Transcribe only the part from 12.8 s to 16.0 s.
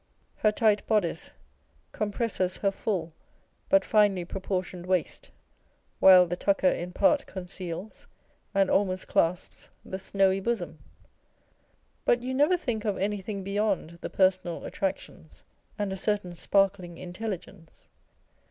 of anything beyond the personal attractions, and a